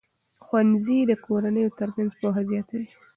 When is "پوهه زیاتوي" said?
2.19-2.87